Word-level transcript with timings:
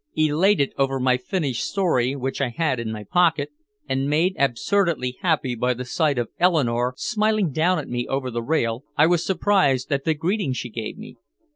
Elated 0.15 0.73
over 0.79 0.99
my 0.99 1.15
finished 1.15 1.63
story, 1.63 2.15
which 2.15 2.41
I 2.41 2.49
had 2.49 2.79
in 2.79 2.91
my 2.91 3.03
pocket, 3.03 3.51
and 3.87 4.09
made 4.09 4.35
absurdly 4.39 5.19
happy 5.21 5.53
by 5.53 5.75
the 5.75 5.85
sight 5.85 6.17
of 6.17 6.29
Eleanore 6.39 6.95
smiling 6.97 7.51
down 7.51 7.77
at 7.77 7.87
me 7.87 8.07
over 8.07 8.31
the 8.31 8.41
rail, 8.41 8.83
I 8.97 9.05
was 9.05 9.23
surprised 9.23 9.91
at 9.91 10.03
the 10.03 10.15
greeting 10.15 10.53
she 10.53 10.69
gave 10.71 10.97
me. 10.97 11.17